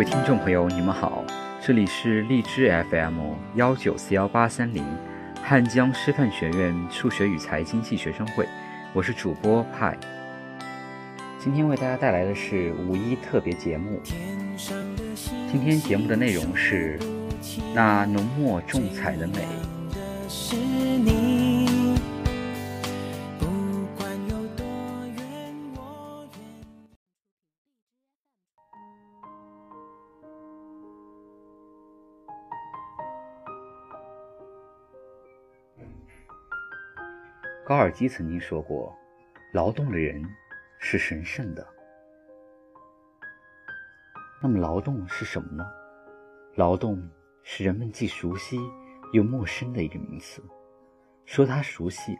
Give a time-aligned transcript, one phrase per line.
[0.00, 1.22] 各位听众朋友，你们好，
[1.62, 4.82] 这里是荔枝 FM 幺九四幺八三零，
[5.42, 8.48] 汉江师范学院数学与财经系学生会，
[8.94, 9.94] 我是主播派。
[11.38, 14.00] 今天为大家带来的是五一特别节目。
[15.52, 16.98] 今天节目的内容是
[17.74, 19.46] 那浓墨重彩的美。
[20.30, 21.39] 是你
[37.70, 38.92] 高尔基曾经说过
[39.54, 40.20] ：“劳动的人
[40.80, 41.64] 是神圣的。”
[44.42, 45.64] 那么，劳动是什么呢？
[46.56, 47.00] 劳动
[47.44, 48.58] 是人们既熟悉
[49.12, 50.42] 又陌生的一个名词。
[51.26, 52.16] 说它熟悉，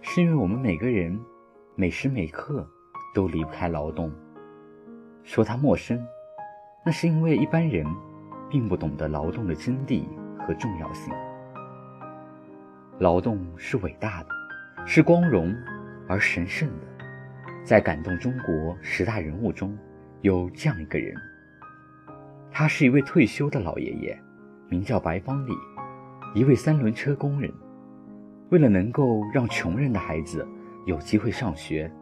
[0.00, 1.20] 是因为我们每个人
[1.74, 2.66] 每时每刻
[3.14, 4.10] 都离不开劳动；
[5.22, 6.02] 说它陌生，
[6.82, 7.84] 那是因为一般人
[8.48, 10.06] 并不懂得劳动的真谛
[10.38, 11.12] 和重要性。
[12.98, 14.37] 劳动是伟大的。
[14.90, 15.54] 是光荣
[16.08, 17.04] 而神圣的，
[17.62, 19.76] 在感动中国十大人物中，
[20.22, 21.14] 有这样一个人。
[22.50, 24.18] 他是一位退休的老爷爷，
[24.70, 25.52] 名叫白方礼，
[26.34, 27.52] 一位三轮车工人。
[28.48, 30.48] 为了能够让穷人的孩子
[30.86, 31.92] 有机会上学，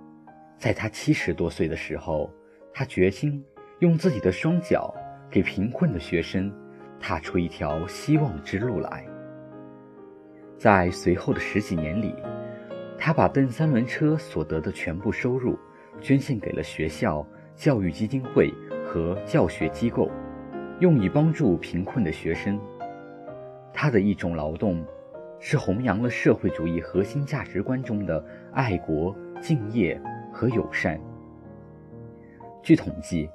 [0.56, 2.32] 在他七十多岁的时候，
[2.72, 3.44] 他决心
[3.80, 4.94] 用自己的双脚
[5.28, 6.54] 给贫困的学生
[7.00, 9.04] 踏出一条希望之路来。
[10.56, 12.14] 在随后的十几年里，
[12.98, 15.58] 他把蹬三轮车所得的全部收入
[16.00, 18.52] 捐献给了学校、教育基金会
[18.84, 20.10] 和教学机构，
[20.80, 22.58] 用以帮助贫困的学生。
[23.72, 24.84] 他的一种劳动，
[25.38, 30.00] 是弘扬了社会主义核心价值观中的爱国、敬业
[30.32, 30.98] 和友善。
[32.62, 33.28] 据统计，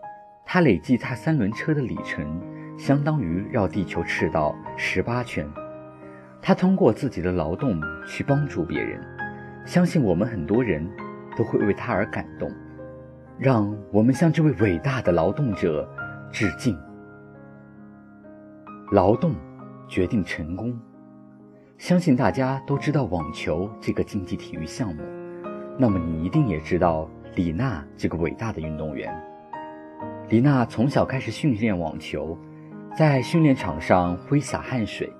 [0.45, 2.41] 他累计踏三轮车的里程，
[2.77, 5.47] 相当于绕地球赤道十八圈。
[6.41, 8.99] 他通过自己的劳动去帮助别人。
[9.65, 10.85] 相信我们很多人
[11.37, 12.51] 都会为他而感动，
[13.37, 15.87] 让我们向这位伟大的劳动者
[16.31, 16.77] 致敬。
[18.91, 19.33] 劳动
[19.87, 20.77] 决定成功，
[21.77, 25.01] 相信大家都知道网球这个竞技体育项目，
[25.77, 29.13] 那么你一定也知道李娜这个伟大的运动员。
[30.29, 32.37] 李娜从小开始训练网球，
[32.97, 35.11] 在训练场上挥洒汗水，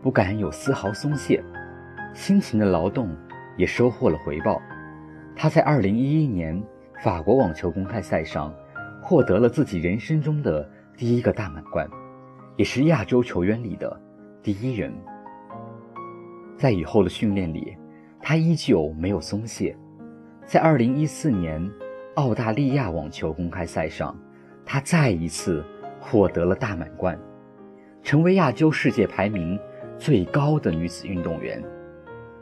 [0.00, 1.42] 不敢有丝毫松懈，
[2.14, 3.14] 辛勤的劳动。
[3.58, 4.62] 也收获了回报，
[5.36, 6.62] 他在2011年
[7.02, 8.54] 法国网球公开赛上
[9.02, 11.86] 获得了自己人生中的第一个大满贯，
[12.56, 14.00] 也是亚洲球员里的
[14.42, 14.94] 第一人。
[16.56, 17.76] 在以后的训练里，
[18.22, 19.76] 他依旧没有松懈，
[20.46, 21.70] 在2014年
[22.14, 24.16] 澳大利亚网球公开赛上，
[24.64, 25.64] 他再一次
[25.98, 27.18] 获得了大满贯，
[28.04, 29.58] 成为亚洲世界排名
[29.98, 31.60] 最高的女子运动员。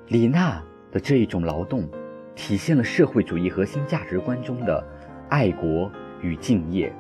[0.08, 0.62] 李娜。
[0.96, 1.86] 的这一种劳动，
[2.34, 4.82] 体现了社会主义核心价值观中的
[5.28, 5.92] 爱国
[6.22, 6.90] 与敬业。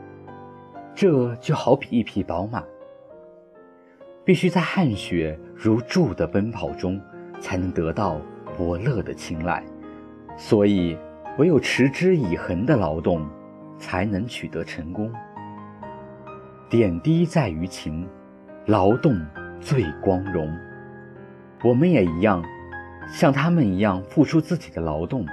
[0.94, 2.62] 这就好比一匹宝马，
[4.22, 7.00] 必须在汗血如注的奔跑中，
[7.40, 8.20] 才能得到
[8.54, 9.64] 伯乐的青睐。
[10.36, 10.94] 所以，
[11.38, 13.26] 唯有持之以恒的劳动，
[13.78, 15.10] 才能取得成功。
[16.68, 18.06] 点滴在于勤，
[18.66, 19.18] 劳动
[19.58, 20.54] 最光荣。
[21.64, 22.44] 我们也一样。
[23.08, 25.24] 像他们一样付出自己的劳动，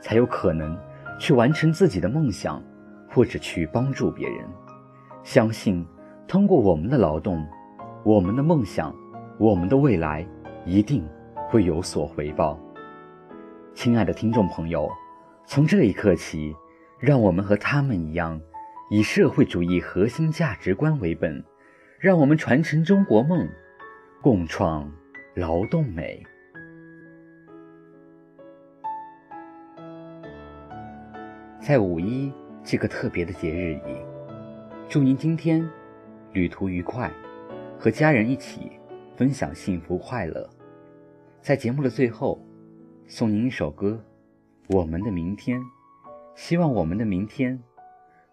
[0.00, 0.76] 才有可能
[1.18, 2.62] 去完成自己的梦想，
[3.08, 4.44] 或者去帮助别人。
[5.22, 5.86] 相信
[6.26, 7.46] 通过我们的劳动，
[8.04, 8.94] 我们的梦想，
[9.38, 10.26] 我们的未来
[10.64, 11.06] 一定
[11.48, 12.58] 会有所回报。
[13.74, 14.88] 亲爱的听众朋友，
[15.46, 16.54] 从这一刻起，
[16.98, 18.40] 让我们和他们一样，
[18.90, 21.44] 以社会主义核心价值观为本，
[21.98, 23.48] 让我们传承中国梦，
[24.22, 24.90] 共创
[25.34, 26.22] 劳动美。
[31.66, 32.30] 在五一
[32.62, 33.96] 这个特别的节日里，
[34.86, 35.66] 祝您今天
[36.34, 37.10] 旅途愉快，
[37.78, 38.72] 和家人一起
[39.16, 40.46] 分享幸福快乐。
[41.40, 42.38] 在节目的最后，
[43.06, 43.98] 送您一首歌
[44.76, 45.58] 《我们的明天》，
[46.34, 47.58] 希望我们的明天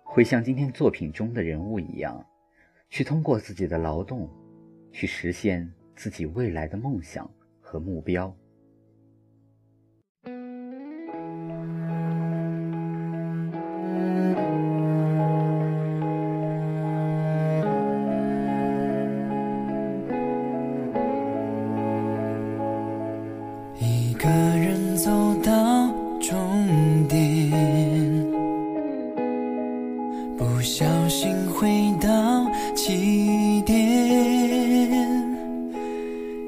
[0.04, 2.26] 会像今天作品中的人物一样，
[2.90, 4.30] 去通过自己的劳动，
[4.92, 7.32] 去实现自己未来的梦想
[7.62, 8.36] 和目标。
[32.76, 33.78] 起点。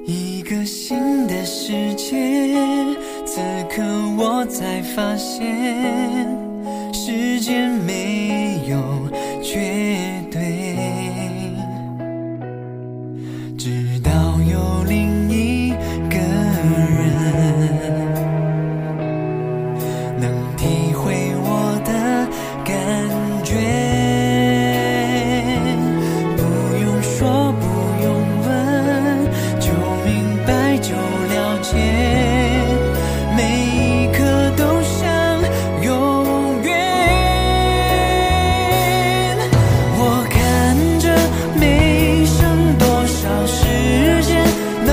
[0.05, 2.15] 一个新的世界
[3.25, 3.81] 此刻
[4.17, 6.02] 我才发现。
[44.23, 44.92] 间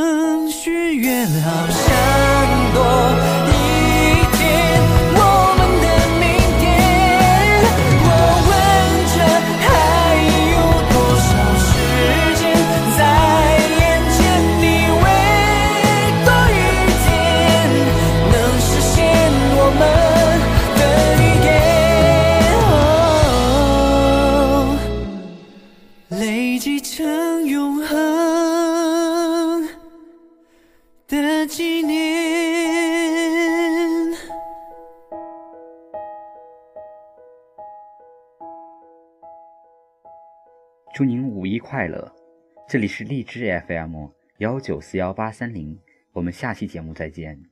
[0.00, 3.29] 能许愿好想多。
[40.92, 42.12] 祝您五一快乐。
[42.68, 45.78] 这里是荔枝 fm 幺九四幺八三零。
[46.12, 47.49] 我们下期节目再见。